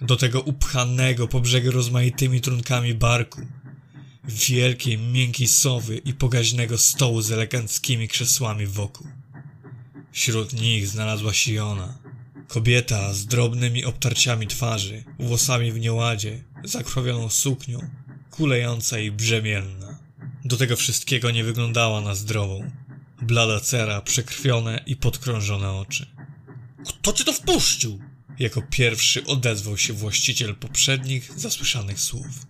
Do 0.00 0.16
tego 0.16 0.40
upchanego 0.40 1.28
po 1.28 1.40
brzegu 1.40 1.70
rozmaitymi 1.70 2.40
trunkami 2.40 2.94
barku, 2.94 3.40
wielkiej, 4.28 4.98
miękkiej 4.98 5.48
sowy 5.48 5.96
i 5.96 6.14
pokaźnego 6.14 6.78
stołu 6.78 7.22
z 7.22 7.32
eleganckimi 7.32 8.08
krzesłami 8.08 8.66
wokół. 8.66 9.06
Wśród 10.12 10.52
nich 10.52 10.88
znalazła 10.88 11.32
się 11.32 11.64
ona, 11.64 11.98
kobieta 12.48 13.14
z 13.14 13.26
drobnymi 13.26 13.84
obtarciami 13.84 14.46
twarzy, 14.46 15.04
włosami 15.18 15.72
w 15.72 15.80
nieładzie, 15.80 16.44
zakrwawioną 16.64 17.28
suknią, 17.28 17.90
kulejąca 18.30 18.98
i 18.98 19.10
brzemienna. 19.10 19.98
Do 20.44 20.56
tego 20.56 20.76
wszystkiego 20.76 21.30
nie 21.30 21.44
wyglądała 21.44 22.00
na 22.00 22.14
zdrową. 22.14 22.70
Blada 23.22 23.60
cera, 23.60 24.00
przekrwione 24.00 24.82
i 24.86 24.96
podkrążone 24.96 25.72
oczy. 25.72 26.06
Kto 26.88 27.12
cię 27.12 27.24
to 27.24 27.32
wpuścił? 27.32 27.98
Jako 28.38 28.62
pierwszy 28.70 29.24
odezwał 29.24 29.78
się 29.78 29.92
właściciel 29.92 30.54
poprzednich 30.54 31.32
zasłyszanych 31.36 32.00
słów. 32.00 32.46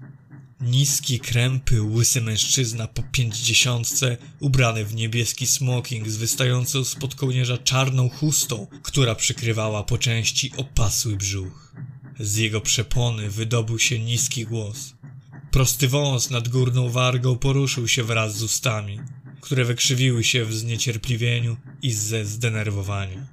Niski, 0.61 1.21
krępy, 1.21 1.83
łysy 1.83 2.21
mężczyzna 2.21 2.89
po 2.89 3.03
pięćdziesiątce, 3.03 4.17
ubrany 4.41 4.85
w 4.85 4.95
niebieski 4.95 5.47
smoking 5.47 6.09
z 6.09 6.17
wystającą 6.17 6.85
spod 6.85 7.15
kołnierza 7.15 7.59
czarną 7.59 8.09
chustą, 8.09 8.67
która 8.83 9.15
przykrywała 9.15 9.83
po 9.85 9.99
części 9.99 10.53
opasły 10.57 11.17
brzuch. 11.17 11.75
Z 12.21 12.37
jego 12.37 12.61
przepony 12.61 13.31
wydobył 13.31 13.79
się 13.79 13.99
niski 13.99 14.45
głos. 14.45 14.95
Prosty 15.51 15.89
wąs 15.89 16.31
nad 16.31 16.49
górną 16.49 16.91
wargą 16.91 17.37
poruszył 17.37 17.89
się 17.89 18.03
wraz 18.03 18.37
z 18.37 18.43
ustami, 18.43 19.01
które 19.41 19.65
wykrzywiły 19.65 20.25
się 20.25 20.45
w 20.45 20.55
zniecierpliwieniu 20.55 21.57
i 21.83 21.93
ze 21.93 22.27
zdenerwowania. 22.27 23.27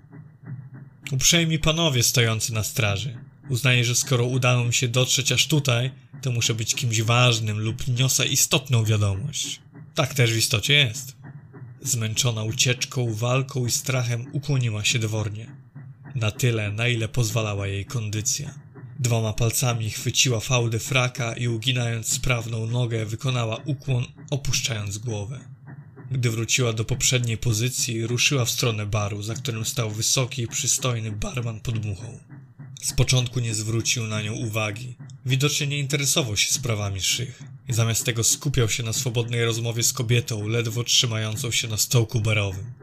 Uprzejmi 1.11 1.59
panowie 1.59 2.03
stojący 2.03 2.53
na 2.53 2.63
straży. 2.63 3.17
Uznaję, 3.49 3.85
że 3.85 3.95
skoro 3.95 4.25
udało 4.25 4.65
mi 4.65 4.73
się 4.73 4.87
dotrzeć 4.87 5.31
aż 5.31 5.47
tutaj, 5.47 5.91
to 6.21 6.31
muszę 6.31 6.53
być 6.53 6.75
kimś 6.75 7.01
ważnym 7.01 7.59
lub 7.59 7.87
niosę 7.87 8.27
istotną 8.27 8.83
wiadomość. 8.83 9.61
Tak 9.95 10.13
też 10.13 10.33
w 10.33 10.37
istocie 10.37 10.73
jest. 10.73 11.15
Zmęczona 11.81 12.43
ucieczką, 12.43 13.13
walką 13.13 13.65
i 13.65 13.71
strachem 13.71 14.25
ukłoniła 14.31 14.83
się 14.83 14.99
dwornie. 14.99 15.55
Na 16.15 16.31
tyle, 16.31 16.71
na 16.71 16.87
ile 16.87 17.07
pozwalała 17.07 17.67
jej 17.67 17.85
kondycja. 17.85 18.53
Dwoma 18.99 19.33
palcami 19.33 19.89
chwyciła 19.89 20.39
fałdy 20.39 20.79
fraka 20.79 21.33
i 21.33 21.47
uginając 21.47 22.07
sprawną 22.07 22.65
nogę 22.65 23.05
wykonała 23.05 23.57
ukłon, 23.65 24.05
opuszczając 24.29 24.97
głowę. 24.97 25.39
Gdy 26.11 26.31
wróciła 26.31 26.73
do 26.73 26.85
poprzedniej 26.85 27.37
pozycji, 27.37 28.07
ruszyła 28.07 28.45
w 28.45 28.51
stronę 28.51 28.85
baru, 28.85 29.23
za 29.23 29.33
którym 29.33 29.65
stał 29.65 29.91
wysoki 29.91 30.47
przystojny 30.47 31.11
barman 31.11 31.59
pod 31.59 31.85
muchą. 31.85 32.19
Z 32.81 32.93
początku 32.93 33.39
nie 33.39 33.55
zwrócił 33.55 34.07
na 34.07 34.21
nią 34.21 34.33
uwagi. 34.33 34.95
Widocznie 35.25 35.67
nie 35.67 35.79
interesował 35.79 36.37
się 36.37 36.53
sprawami 36.53 37.01
szych. 37.01 37.43
I 37.67 37.73
zamiast 37.73 38.05
tego 38.05 38.23
skupiał 38.23 38.69
się 38.69 38.83
na 38.83 38.93
swobodnej 38.93 39.45
rozmowie 39.45 39.83
z 39.83 39.93
kobietą, 39.93 40.47
ledwo 40.47 40.83
trzymającą 40.83 41.51
się 41.51 41.67
na 41.67 41.77
stołku 41.77 42.21
barowym. 42.21 42.73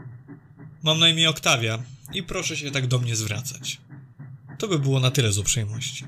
Mam 0.83 0.99
na 0.99 1.09
imię 1.09 1.31
Oktawia 1.31 1.83
i 2.15 2.23
proszę 2.23 2.57
się 2.57 2.71
tak 2.71 2.87
do 2.87 2.99
mnie 2.99 3.17
zwracać. 3.17 3.79
To 4.59 4.69
by 4.69 4.79
było 4.79 5.01
na 5.01 5.11
tyle 5.11 5.33
z 5.33 5.39
uprzejmości. 5.39 6.05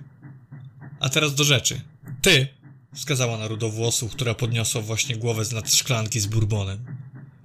A 1.01 1.09
teraz 1.09 1.35
do 1.35 1.45
rzeczy. 1.45 1.81
Ty! 2.23 2.49
Wskazała 2.95 3.39
na 3.39 3.49
rudowłosą, 3.49 4.09
która 4.09 4.35
podniosła 4.35 4.81
właśnie 4.81 5.17
głowę 5.17 5.45
z 5.45 5.53
nad 5.53 5.75
szklanki 5.75 6.21
z 6.21 6.27
bourbonem. 6.27 6.97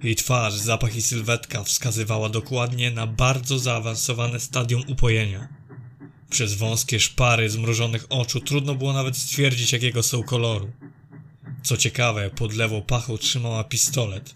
Jej 0.02 0.16
twarz, 0.16 0.54
zapach 0.54 0.96
i 0.96 1.02
sylwetka 1.02 1.64
wskazywała 1.64 2.28
dokładnie 2.28 2.90
na 2.90 3.06
bardzo 3.06 3.58
zaawansowane 3.58 4.40
stadium 4.40 4.82
upojenia. 4.88 5.55
Przez 6.30 6.54
wąskie 6.54 7.00
szpary 7.00 7.50
zmrużonych 7.50 8.06
oczu 8.08 8.40
trudno 8.40 8.74
było 8.74 8.92
nawet 8.92 9.16
stwierdzić, 9.16 9.72
jakiego 9.72 10.02
są 10.02 10.22
koloru. 10.22 10.70
Co 11.62 11.76
ciekawe, 11.76 12.30
pod 12.30 12.54
lewą 12.54 12.82
pachą 12.82 13.18
trzymała 13.18 13.64
pistolet, 13.64 14.34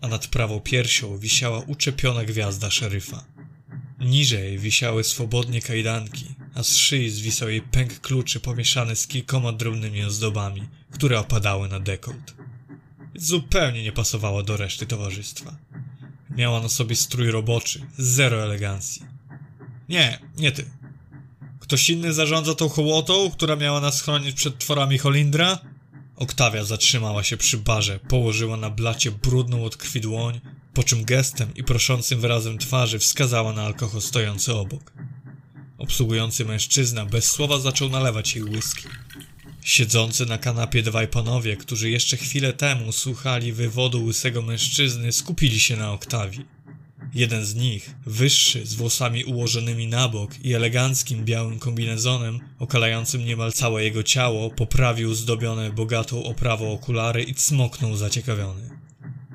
a 0.00 0.08
nad 0.08 0.26
prawą 0.26 0.60
piersią 0.60 1.18
wisiała 1.18 1.60
uczepiona 1.60 2.24
gwiazda 2.24 2.70
szeryfa. 2.70 3.24
Niżej 4.00 4.58
wisiały 4.58 5.04
swobodnie 5.04 5.62
kajdanki, 5.62 6.26
a 6.54 6.62
z 6.62 6.76
szyi 6.76 7.10
zwisał 7.10 7.48
jej 7.48 7.62
pęk 7.62 8.00
kluczy 8.00 8.40
pomieszany 8.40 8.96
z 8.96 9.06
kilkoma 9.06 9.52
drobnymi 9.52 10.04
ozdobami, 10.04 10.62
które 10.90 11.20
opadały 11.20 11.68
na 11.68 11.80
dekolt. 11.80 12.34
Zupełnie 13.14 13.82
nie 13.82 13.92
pasowała 13.92 14.42
do 14.42 14.56
reszty 14.56 14.86
towarzystwa. 14.86 15.56
Miała 16.30 16.60
na 16.60 16.68
sobie 16.68 16.96
strój 16.96 17.30
roboczy, 17.30 17.86
zero 17.98 18.42
elegancji. 18.42 19.02
Nie, 19.88 20.18
nie 20.36 20.52
ty. 20.52 20.64
Ktoś 21.70 21.90
inny 21.90 22.12
zarządza 22.12 22.54
tą 22.54 22.68
hołotą, 22.68 23.30
która 23.30 23.56
miała 23.56 23.80
nas 23.80 24.02
chronić 24.02 24.36
przed 24.36 24.58
tworami 24.58 24.98
Holindra? 24.98 25.58
Oktawia 26.16 26.64
zatrzymała 26.64 27.24
się 27.24 27.36
przy 27.36 27.58
barze, 27.58 27.98
położyła 28.08 28.56
na 28.56 28.70
blacie 28.70 29.10
brudną 29.10 29.64
od 29.64 29.76
krwi 29.76 30.00
dłoń, 30.00 30.40
po 30.74 30.82
czym 30.82 31.04
gestem 31.04 31.54
i 31.54 31.64
proszącym 31.64 32.20
wyrazem 32.20 32.58
twarzy 32.58 32.98
wskazała 32.98 33.52
na 33.52 33.62
alkohol 33.62 34.00
stojący 34.00 34.54
obok. 34.54 34.92
Obsługujący 35.78 36.44
mężczyzna 36.44 37.06
bez 37.06 37.30
słowa 37.30 37.58
zaczął 37.58 37.88
nalewać 37.88 38.34
jej 38.34 38.44
whisky. 38.44 38.88
Siedzący 39.62 40.26
na 40.26 40.38
kanapie 40.38 40.82
dwaj 40.82 41.08
panowie, 41.08 41.56
którzy 41.56 41.90
jeszcze 41.90 42.16
chwilę 42.16 42.52
temu 42.52 42.92
słuchali 42.92 43.52
wywodu 43.52 44.04
łysego 44.04 44.42
mężczyzny, 44.42 45.12
skupili 45.12 45.60
się 45.60 45.76
na 45.76 45.92
Oktawii. 45.92 46.44
Jeden 47.14 47.44
z 47.44 47.54
nich, 47.54 47.94
wyższy, 48.06 48.66
z 48.66 48.74
włosami 48.74 49.24
ułożonymi 49.24 49.86
na 49.86 50.08
bok 50.08 50.44
i 50.44 50.54
eleganckim 50.54 51.24
białym 51.24 51.58
kombinezonem, 51.58 52.40
okalającym 52.58 53.24
niemal 53.24 53.52
całe 53.52 53.84
jego 53.84 54.02
ciało, 54.02 54.50
poprawił 54.50 55.14
zdobione 55.14 55.72
bogatą 55.72 56.24
oprawą 56.24 56.72
okulary 56.72 57.22
i 57.22 57.34
cmoknął 57.34 57.96
zaciekawiony. 57.96 58.70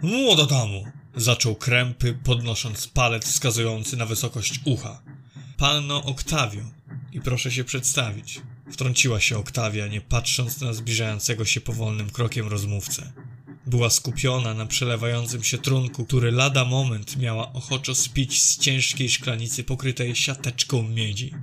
Młoda 0.01 0.46
damo! 0.46 0.84
Zaczął 1.15 1.55
krępy, 1.55 2.17
podnosząc 2.24 2.88
palec 2.88 3.25
wskazujący 3.25 3.98
na 3.98 4.05
wysokość 4.05 4.60
ucha. 4.65 5.01
Panno 5.58 6.03
Oktawio. 6.03 6.62
I 7.12 7.22
proszę 7.22 7.51
się 7.51 7.63
przedstawić. 7.63 8.41
Wtrąciła 8.72 9.20
się 9.20 9.38
Oktawia, 9.38 9.88
nie 9.88 10.01
patrząc 10.01 10.62
na 10.62 10.74
zbliżającego 10.74 11.46
się 11.46 11.62
powolnym 11.62 12.10
krokiem 12.10 12.48
rozmówcę. 12.48 13.13
Była 13.67 13.89
skupiona 13.89 14.53
na 14.53 14.65
przelewającym 14.65 15.43
się 15.43 15.57
trunku, 15.57 16.05
który 16.05 16.31
lada 16.31 16.65
moment 16.65 17.17
miała 17.17 17.53
ochoczo 17.53 17.95
spić 17.95 18.41
z 18.43 18.57
ciężkiej 18.57 19.10
szklanicy 19.10 19.63
pokrytej 19.63 20.15
siateczką 20.15 20.84
miedzi. 20.84 21.34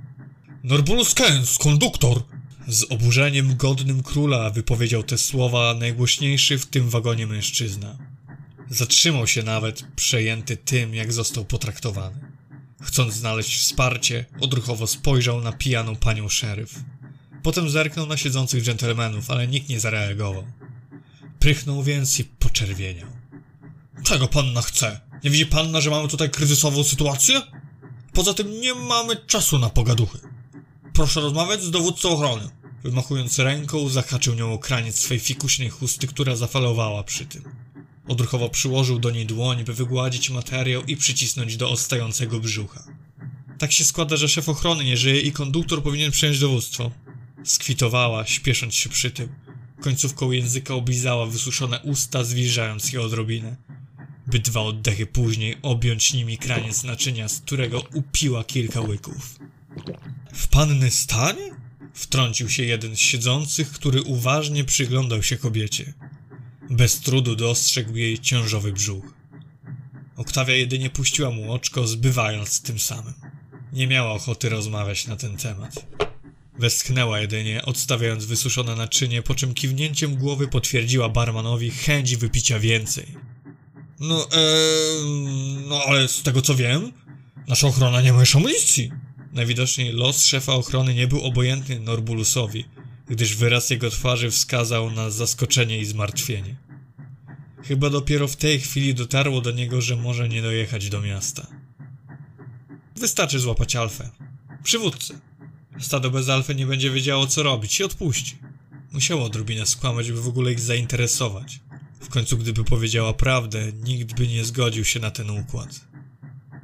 Norbulus 0.63 1.13
Kens, 1.13 1.57
konduktor! 1.57 2.23
Z 2.67 2.85
oburzeniem 2.91 3.57
godnym 3.57 4.03
króla 4.03 4.49
wypowiedział 4.49 5.03
te 5.03 5.17
słowa 5.17 5.73
najgłośniejszy 5.73 6.57
w 6.57 6.65
tym 6.65 6.89
wagonie 6.89 7.27
mężczyzna. 7.27 7.97
Zatrzymał 8.69 9.27
się 9.27 9.43
nawet, 9.43 9.83
przejęty 9.95 10.57
tym, 10.57 10.95
jak 10.95 11.13
został 11.13 11.45
potraktowany. 11.45 12.19
Chcąc 12.81 13.13
znaleźć 13.13 13.57
wsparcie, 13.57 14.25
odruchowo 14.39 14.87
spojrzał 14.87 15.41
na 15.41 15.51
pijaną 15.51 15.95
panią 15.95 16.29
szeryf. 16.29 16.79
Potem 17.43 17.69
zerknął 17.69 18.07
na 18.07 18.17
siedzących 18.17 18.63
dżentelmenów, 18.63 19.31
ale 19.31 19.47
nikt 19.47 19.69
nie 19.69 19.79
zareagował. 19.79 20.43
Prychnął 21.43 21.83
więc 21.83 22.19
i 22.19 22.23
poczerwieniał. 22.23 23.07
Czego 24.03 24.27
panna 24.27 24.61
chce? 24.61 24.99
Nie 25.23 25.29
widzi 25.29 25.45
panna, 25.45 25.81
że 25.81 25.89
mamy 25.89 26.07
tutaj 26.07 26.29
kryzysową 26.29 26.83
sytuację? 26.83 27.41
Poza 28.13 28.33
tym 28.33 28.61
nie 28.61 28.75
mamy 28.75 29.15
czasu 29.15 29.59
na 29.59 29.69
pogaduchy. 29.69 30.19
Proszę 30.93 31.21
rozmawiać 31.21 31.63
z 31.63 31.71
dowódcą 31.71 32.09
ochrony. 32.09 32.49
Wymachując 32.83 33.39
ręką, 33.39 33.89
zahaczył 33.89 34.35
nią 34.35 34.53
o 34.53 34.59
kraniec 34.59 34.95
swej 34.95 35.19
fikuśnej 35.19 35.69
chusty, 35.69 36.07
która 36.07 36.35
zafalowała 36.35 37.03
przy 37.03 37.25
tym. 37.25 37.43
Odruchowo 38.07 38.49
przyłożył 38.49 38.99
do 38.99 39.11
niej 39.11 39.25
dłoń, 39.25 39.63
by 39.63 39.73
wygładzić 39.73 40.29
materiał 40.29 40.83
i 40.83 40.97
przycisnąć 40.97 41.57
do 41.57 41.69
ostającego 41.69 42.39
brzucha. 42.39 42.83
Tak 43.57 43.71
się 43.71 43.85
składa, 43.85 44.17
że 44.17 44.29
szef 44.29 44.49
ochrony 44.49 44.83
nie 44.83 44.97
żyje 44.97 45.21
i 45.21 45.31
konduktor 45.31 45.83
powinien 45.83 46.11
przejąć 46.11 46.39
dowództwo. 46.39 46.91
Skwitowała, 47.43 48.25
śpiesząc 48.25 48.75
się 48.75 48.89
przy 48.89 49.11
tym. 49.11 49.42
Końcówką 49.83 50.31
języka 50.31 50.73
oblizała 50.73 51.25
wysuszone 51.25 51.79
usta, 51.79 52.23
zwilżając 52.23 52.93
je 52.93 53.01
odrobinę, 53.01 53.55
by 54.27 54.39
dwa 54.39 54.61
oddechy 54.61 55.05
później 55.05 55.57
objąć 55.61 56.13
nimi 56.13 56.37
kraniec 56.37 56.83
naczynia, 56.83 57.29
z 57.29 57.39
którego 57.39 57.83
upiła 57.93 58.43
kilka 58.43 58.81
łyków. 58.81 59.39
W 60.33 60.47
panny 60.47 60.91
stanie? 60.91 61.51
Wtrącił 61.93 62.49
się 62.49 62.63
jeden 62.63 62.95
z 62.95 62.99
siedzących, 62.99 63.71
który 63.71 64.01
uważnie 64.01 64.63
przyglądał 64.63 65.23
się 65.23 65.37
kobiecie. 65.37 65.93
Bez 66.69 66.99
trudu 66.99 67.35
dostrzegł 67.35 67.95
jej 67.95 68.19
ciążowy 68.19 68.73
brzuch. 68.73 69.13
Oktawia 70.15 70.53
jedynie 70.55 70.89
puściła 70.89 71.31
mu 71.31 71.53
oczko, 71.53 71.87
zbywając 71.87 72.61
tym 72.61 72.79
samym. 72.79 73.13
Nie 73.73 73.87
miała 73.87 74.11
ochoty 74.11 74.49
rozmawiać 74.49 75.07
na 75.07 75.15
ten 75.15 75.37
temat. 75.37 75.85
Westchnęła 76.59 77.19
jedynie, 77.19 77.61
odstawiając 77.65 78.25
wysuszone 78.25 78.75
naczynie, 78.75 79.21
po 79.21 79.35
czym 79.35 79.53
kiwnięciem 79.53 80.15
głowy 80.15 80.47
potwierdziła 80.47 81.09
barmanowi 81.09 81.71
chęć 81.71 82.15
wypicia 82.15 82.59
więcej. 82.59 83.07
No, 83.99 84.27
ee, 84.31 84.39
no 85.67 85.81
ale 85.87 86.07
z 86.07 86.21
tego 86.21 86.41
co 86.41 86.55
wiem, 86.55 86.91
nasza 87.47 87.67
ochrona 87.67 88.01
nie 88.01 88.13
ma 88.13 88.19
już 88.19 88.35
amunicji. 88.35 88.91
Najwidoczniej 89.33 89.91
los 89.91 90.25
szefa 90.25 90.53
ochrony 90.53 90.93
nie 90.93 91.07
był 91.07 91.21
obojętny 91.21 91.79
Norbulusowi, 91.79 92.65
gdyż 93.07 93.35
wyraz 93.35 93.69
jego 93.69 93.89
twarzy 93.89 94.31
wskazał 94.31 94.91
na 94.91 95.09
zaskoczenie 95.09 95.77
i 95.77 95.85
zmartwienie. 95.85 96.55
Chyba 97.63 97.89
dopiero 97.89 98.27
w 98.27 98.35
tej 98.35 98.59
chwili 98.59 98.93
dotarło 98.93 99.41
do 99.41 99.51
niego, 99.51 99.81
że 99.81 99.95
może 99.95 100.29
nie 100.29 100.41
dojechać 100.41 100.89
do 100.89 101.01
miasta. 101.01 101.47
Wystarczy 102.95 103.39
złapać 103.39 103.75
Alfę. 103.75 104.09
Przywódcę. 104.63 105.19
Stado 105.79 106.11
bez 106.11 106.29
Alfy 106.29 106.55
nie 106.55 106.65
będzie 106.65 106.91
wiedziało 106.91 107.27
co 107.27 107.43
robić 107.43 107.79
i 107.79 107.83
odpuści. 107.83 108.37
Musiało 108.91 109.23
odrobinę 109.25 109.65
skłamać, 109.65 110.11
by 110.11 110.21
w 110.21 110.27
ogóle 110.27 110.51
ich 110.51 110.59
zainteresować. 110.59 111.59
W 111.99 112.09
końcu, 112.09 112.37
gdyby 112.37 112.63
powiedziała 112.63 113.13
prawdę, 113.13 113.71
nikt 113.83 114.17
by 114.17 114.27
nie 114.27 114.45
zgodził 114.45 114.85
się 114.85 114.99
na 114.99 115.11
ten 115.11 115.29
układ. 115.29 115.81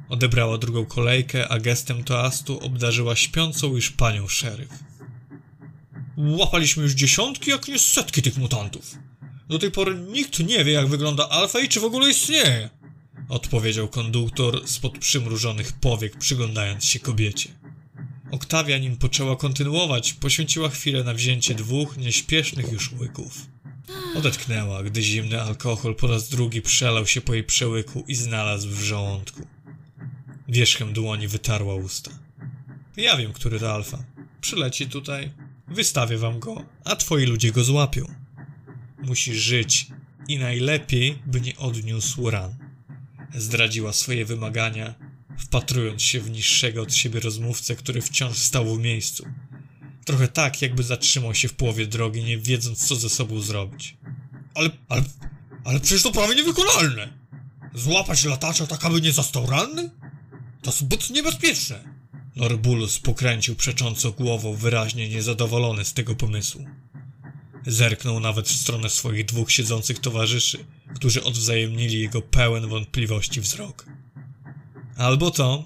Odebrała 0.08 0.58
drugą 0.58 0.86
kolejkę, 0.86 1.48
a 1.48 1.58
gestem 1.58 2.04
toastu 2.04 2.58
obdarzyła 2.60 3.16
śpiącą 3.16 3.74
już 3.74 3.90
panią 3.90 4.28
szeryf. 4.28 4.68
Łapaliśmy 6.16 6.82
już 6.82 6.92
dziesiątki, 6.92 7.50
jak 7.50 7.68
nie 7.68 7.78
setki 7.78 8.22
tych 8.22 8.36
mutantów. 8.36 8.94
Do 9.48 9.58
tej 9.58 9.70
pory 9.70 9.94
nikt 9.94 10.38
nie 10.38 10.64
wie, 10.64 10.72
jak 10.72 10.88
wygląda 10.88 11.28
alfa 11.28 11.60
i 11.60 11.68
czy 11.68 11.80
w 11.80 11.84
ogóle 11.84 12.10
istnieje. 12.10 12.70
Odpowiedział 13.28 13.88
konduktor 13.88 14.68
spod 14.68 14.98
przymrużonych 14.98 15.72
powiek, 15.72 16.18
przyglądając 16.18 16.84
się 16.84 16.98
kobiecie. 17.00 17.48
Oktawia, 18.30 18.78
nim 18.78 18.96
poczęła 18.96 19.36
kontynuować, 19.36 20.12
poświęciła 20.12 20.68
chwilę 20.68 21.04
na 21.04 21.14
wzięcie 21.14 21.54
dwóch 21.54 21.96
nieśpiesznych 21.96 22.72
już 22.72 22.92
łyków. 22.92 23.46
Odetchnęła, 24.16 24.82
gdy 24.82 25.02
zimny 25.02 25.42
alkohol 25.42 25.94
po 25.94 26.06
raz 26.06 26.28
drugi 26.28 26.62
przelał 26.62 27.06
się 27.06 27.20
po 27.20 27.34
jej 27.34 27.44
przełyku 27.44 28.04
i 28.08 28.14
znalazł 28.14 28.68
w 28.68 28.82
żołądku. 28.82 29.46
Wierzchem 30.48 30.92
dłoni 30.92 31.28
wytarła 31.28 31.74
usta. 31.74 32.10
Ja 32.96 33.16
wiem, 33.16 33.32
który 33.32 33.60
to 33.60 33.74
alfa. 33.74 34.04
Przyleci 34.40 34.86
tutaj, 34.86 35.30
wystawię 35.68 36.18
wam 36.18 36.38
go, 36.38 36.64
a 36.84 36.96
twoi 36.96 37.24
ludzie 37.24 37.52
go 37.52 37.64
złapią. 37.64 38.14
Musi 39.02 39.34
żyć 39.34 39.86
i 40.28 40.38
najlepiej, 40.38 41.18
by 41.26 41.40
nie 41.40 41.56
odniósł 41.56 42.30
ran. 42.30 42.54
Zdradziła 43.34 43.92
swoje 43.92 44.24
wymagania, 44.24 44.94
wpatrując 45.40 46.02
się 46.02 46.20
w 46.20 46.30
niższego 46.30 46.82
od 46.82 46.94
siebie 46.94 47.20
rozmówcę, 47.20 47.76
który 47.76 48.02
wciąż 48.02 48.38
stał 48.38 48.76
w 48.76 48.80
miejscu. 48.80 49.26
Trochę 50.04 50.28
tak, 50.28 50.62
jakby 50.62 50.82
zatrzymał 50.82 51.34
się 51.34 51.48
w 51.48 51.54
połowie 51.54 51.86
drogi, 51.86 52.24
nie 52.24 52.38
wiedząc, 52.38 52.86
co 52.86 52.96
ze 52.96 53.08
sobą 53.08 53.40
zrobić. 53.40 53.96
Ale, 54.54 54.70
ale, 54.88 55.02
ale 55.64 55.80
przecież 55.80 56.02
to 56.02 56.12
prawie 56.12 56.34
niewykonalne! 56.34 57.18
Złapać 57.74 58.24
latacza 58.24 58.66
tak, 58.66 58.84
aby 58.84 59.00
nie 59.00 59.12
został 59.12 59.46
ranny? 59.46 59.90
To 60.62 60.72
zbyt 60.72 61.10
niebezpieczne! 61.10 61.84
Norbulus 62.36 62.98
pokręcił 62.98 63.56
przecząco 63.56 64.12
głową, 64.12 64.54
wyraźnie 64.54 65.08
niezadowolony 65.08 65.84
z 65.84 65.92
tego 65.92 66.16
pomysłu. 66.16 66.64
Zerknął 67.66 68.20
nawet 68.20 68.48
w 68.48 68.56
stronę 68.60 68.90
swoich 68.90 69.24
dwóch 69.24 69.52
siedzących 69.52 69.98
towarzyszy, 69.98 70.64
którzy 70.94 71.24
odwzajemnili 71.24 72.00
jego 72.00 72.22
pełen 72.22 72.68
wątpliwości 72.68 73.40
wzrok. 73.40 73.86
Albo 75.00 75.30
to, 75.30 75.64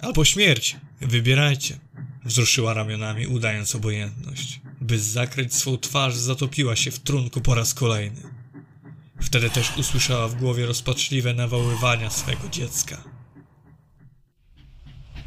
albo 0.00 0.24
śmierć. 0.24 0.76
Wybierajcie. 1.00 1.78
Wzruszyła 2.24 2.74
ramionami, 2.74 3.26
udając 3.26 3.74
obojętność. 3.74 4.60
By 4.80 4.98
zakryć 4.98 5.54
swą 5.54 5.78
twarz, 5.78 6.14
zatopiła 6.14 6.76
się 6.76 6.90
w 6.90 6.98
trunku 6.98 7.40
po 7.40 7.54
raz 7.54 7.74
kolejny. 7.74 8.22
Wtedy 9.22 9.50
też 9.50 9.76
usłyszała 9.76 10.28
w 10.28 10.34
głowie 10.34 10.66
rozpaczliwe 10.66 11.34
nawoływania 11.34 12.10
swego 12.10 12.48
dziecka. 12.48 13.04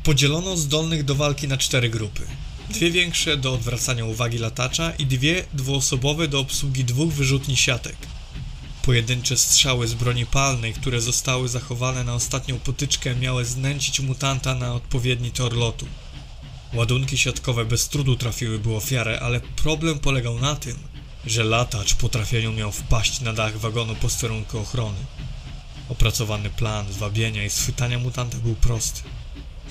Podzielono 0.03 0.57
zdolnych 0.57 1.03
do 1.03 1.15
walki 1.15 1.47
na 1.47 1.57
cztery 1.57 1.89
grupy. 1.89 2.21
Dwie 2.69 2.91
większe 2.91 3.37
do 3.37 3.53
odwracania 3.53 4.05
uwagi 4.05 4.37
latacza 4.37 4.91
i 4.91 5.05
dwie 5.05 5.45
dwuosobowe 5.53 6.27
do 6.27 6.39
obsługi 6.39 6.85
dwóch 6.85 7.13
wyrzutni 7.13 7.57
siatek. 7.57 7.95
Pojedyncze 8.89 9.37
strzały 9.37 9.87
z 9.87 9.93
broni 9.93 10.25
palnej, 10.25 10.73
które 10.73 11.01
zostały 11.01 11.49
zachowane 11.49 12.03
na 12.03 12.13
ostatnią 12.13 12.59
potyczkę, 12.59 13.15
miały 13.15 13.45
znęcić 13.45 13.99
mutanta 13.99 14.55
na 14.55 14.73
odpowiedni 14.73 15.31
tor 15.31 15.53
lotu. 15.53 15.85
Ładunki 16.73 17.17
siatkowe 17.17 17.65
bez 17.65 17.89
trudu 17.89 18.15
trafiły 18.15 18.59
w 18.59 18.67
ofiarę, 18.67 19.19
ale 19.19 19.39
problem 19.39 19.99
polegał 19.99 20.39
na 20.39 20.55
tym, 20.55 20.77
że 21.25 21.43
latacz 21.43 21.95
po 21.95 22.09
trafieniu 22.09 22.51
miał 22.51 22.71
wpaść 22.71 23.21
na 23.21 23.33
dach 23.33 23.57
wagonu 23.57 23.95
posterunku 23.95 24.59
ochrony. 24.59 24.99
Opracowany 25.89 26.49
plan 26.49 26.93
zwabienia 26.93 27.45
i 27.45 27.49
schwytania 27.49 27.99
mutanta 27.99 28.37
był 28.37 28.55
prosty. 28.55 29.01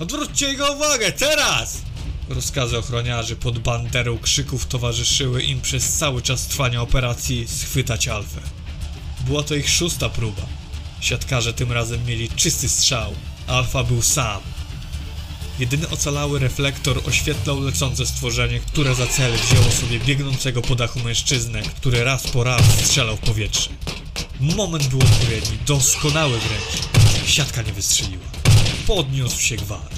Odwróćcie 0.00 0.46
jego 0.46 0.72
uwagę, 0.72 1.12
teraz! 1.12 1.82
Rozkazy 2.28 2.78
ochroniarzy 2.78 3.36
pod 3.36 3.58
banderą 3.58 4.18
krzyków 4.18 4.66
towarzyszyły 4.66 5.42
im 5.42 5.60
przez 5.60 5.92
cały 5.92 6.22
czas 6.22 6.46
trwania 6.46 6.82
operacji 6.82 7.48
schwytać 7.48 8.08
Alfę. 8.08 8.57
Była 9.28 9.42
to 9.42 9.54
ich 9.54 9.70
szósta 9.70 10.08
próba. 10.08 10.42
Siatkarze 11.00 11.52
tym 11.52 11.72
razem 11.72 12.06
mieli 12.06 12.28
czysty 12.28 12.68
strzał. 12.68 13.14
Alfa 13.46 13.84
był 13.84 14.02
sam. 14.02 14.40
Jedyny 15.58 15.88
ocalały 15.88 16.38
reflektor 16.38 17.00
oświetlał 17.06 17.60
lecące 17.60 18.06
stworzenie, 18.06 18.60
które 18.60 18.94
za 18.94 19.06
cel 19.06 19.32
wzięło 19.32 19.70
sobie 19.70 20.00
biegnącego 20.00 20.62
po 20.62 20.74
dachu 20.74 21.00
mężczyznę, 21.00 21.62
który 21.62 22.04
raz 22.04 22.26
po 22.26 22.44
raz 22.44 22.62
strzelał 22.84 23.16
w 23.16 23.20
powietrze. 23.20 23.70
Moment 24.40 24.86
był 24.86 24.98
odpowiedni, 24.98 25.58
doskonały 25.66 26.38
wręcz. 26.38 26.88
Siatka 27.26 27.62
nie 27.62 27.72
wystrzeliła. 27.72 28.24
Podniósł 28.86 29.40
się 29.40 29.56
gwar. 29.56 29.90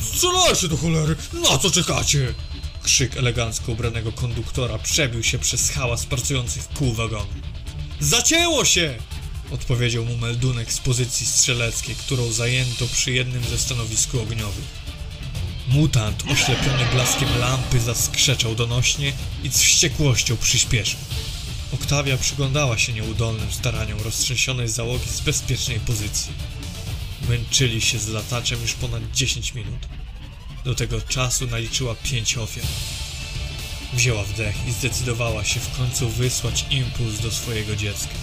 Strzelajcie 0.00 0.68
do 0.68 0.76
cholery! 0.76 1.16
Na 1.32 1.58
co 1.58 1.70
czekacie? 1.70 2.34
Krzyk 2.82 3.16
elegancko 3.16 3.72
ubranego 3.72 4.12
konduktora 4.12 4.78
przebił 4.78 5.22
się 5.22 5.38
przez 5.38 5.70
hałas 5.70 6.06
pracujących 6.06 6.68
kół 6.68 6.92
wagonu. 6.92 7.49
Zacięło 8.00 8.64
się! 8.64 8.98
Odpowiedział 9.50 10.04
mu 10.04 10.16
meldunek 10.16 10.72
z 10.72 10.78
pozycji 10.78 11.26
strzeleckiej, 11.26 11.94
którą 11.94 12.32
zajęto 12.32 12.86
przy 12.86 13.12
jednym 13.12 13.44
ze 13.44 13.58
stanowisku 13.58 14.20
ogniowych. 14.20 14.64
Mutant, 15.68 16.24
oślepiony 16.32 16.84
blaskiem 16.92 17.38
lampy, 17.38 17.80
zaskrzeczał 17.80 18.54
donośnie 18.54 19.12
i 19.44 19.48
z 19.48 19.58
wściekłością 19.58 20.36
przyspieszył. 20.36 20.98
Oktawia 21.74 22.16
przyglądała 22.16 22.78
się 22.78 22.92
nieudolnym 22.92 23.52
staraniom 23.52 24.00
roztrzęsionej 24.00 24.68
załogi 24.68 25.08
z 25.08 25.20
bezpiecznej 25.20 25.80
pozycji. 25.80 26.32
Męczyli 27.28 27.80
się 27.80 27.98
z 27.98 28.08
lataczem 28.08 28.62
już 28.62 28.72
ponad 28.72 29.02
10 29.14 29.54
minut. 29.54 29.88
Do 30.64 30.74
tego 30.74 31.00
czasu 31.00 31.46
naliczyła 31.46 31.94
pięć 31.94 32.36
ofiar. 32.36 32.64
Wzięła 33.92 34.24
wdech 34.24 34.56
i 34.68 34.72
zdecydowała 34.72 35.44
się 35.44 35.60
w 35.60 35.76
końcu 35.78 36.08
wysłać 36.08 36.64
impuls 36.70 37.20
do 37.20 37.30
swojego 37.30 37.76
dziecka. 37.76 38.14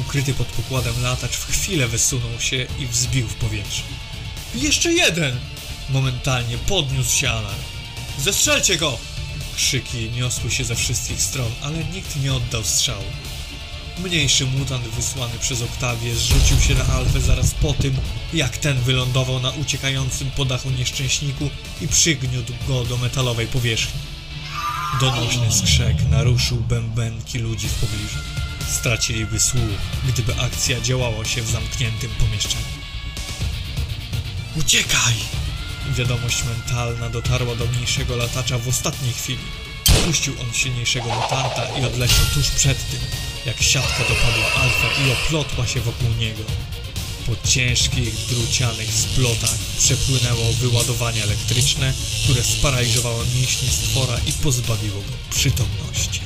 Ukryty 0.00 0.34
pod 0.34 0.46
pokładem 0.46 1.02
latacz 1.02 1.36
w 1.36 1.46
chwilę 1.46 1.88
wysunął 1.88 2.40
się 2.40 2.66
i 2.78 2.86
wzbił 2.86 3.26
w 3.28 3.34
powietrze. 3.34 3.82
Jeszcze 4.54 4.92
jeden! 4.92 5.40
Momentalnie 5.90 6.58
podniósł 6.58 7.16
się 7.16 7.30
alarm. 7.30 7.62
Zestrzelcie 8.18 8.76
go! 8.76 8.98
Krzyki 9.56 10.10
niosły 10.10 10.50
się 10.50 10.64
ze 10.64 10.74
wszystkich 10.74 11.22
stron, 11.22 11.50
ale 11.62 11.84
nikt 11.84 12.22
nie 12.22 12.34
oddał 12.34 12.64
strzału. 12.64 13.04
Mniejszy 13.98 14.46
mutant 14.46 14.84
wysłany 14.84 15.38
przez 15.38 15.62
Oktawię 15.62 16.14
zrzucił 16.14 16.60
się 16.60 16.74
na 16.74 16.86
Alfę 16.86 17.20
zaraz 17.20 17.54
po 17.54 17.72
tym, 17.72 17.96
jak 18.34 18.56
ten 18.56 18.80
wylądował 18.80 19.40
na 19.40 19.50
uciekającym 19.50 20.30
po 20.30 20.44
dachu 20.44 20.70
nieszczęśniku 20.70 21.50
i 21.80 21.88
przygniótł 21.88 22.52
go 22.68 22.84
do 22.84 22.96
metalowej 22.96 23.46
powierzchni. 23.46 24.15
Donośny 25.00 25.52
skrzek 25.52 25.96
naruszył 26.10 26.56
bębenki 26.56 27.38
ludzi 27.38 27.68
w 27.68 27.74
pobliżu. 27.74 28.18
Straciliby 28.68 29.40
słuch, 29.40 29.78
gdyby 30.08 30.40
akcja 30.40 30.80
działała 30.80 31.24
się 31.24 31.42
w 31.42 31.50
zamkniętym 31.50 32.10
pomieszczeniu. 32.10 32.64
Uciekaj! 34.56 35.14
Wiadomość 35.90 36.44
mentalna 36.44 37.10
dotarła 37.10 37.54
do 37.54 37.66
mniejszego 37.66 38.16
latacza 38.16 38.58
w 38.58 38.68
ostatniej 38.68 39.12
chwili. 39.12 39.44
Puścił 40.04 40.34
on 40.40 40.52
silniejszego 40.52 41.06
mutanta 41.06 41.78
i 41.80 41.84
odleciał 41.84 42.24
tuż 42.34 42.50
przed 42.50 42.90
tym, 42.90 43.00
jak 43.46 43.62
siatka 43.62 43.98
dopadła 43.98 44.62
Alfę 44.62 45.02
i 45.06 45.12
oplotła 45.12 45.66
się 45.66 45.80
wokół 45.80 46.08
niego. 46.18 46.42
Po 47.26 47.48
ciężkich, 47.48 48.14
drucianych 48.28 48.94
splotach 48.94 49.58
przepłynęło 49.78 50.52
wyładowanie 50.52 51.22
elektryczne, 51.22 51.92
które 52.24 52.44
sparaliżowało 52.44 53.24
mięśnie 53.36 53.68
stwora 53.68 54.18
i 54.26 54.32
pozbawiło 54.32 54.96
go 55.00 55.12
przytomności. 55.30 56.20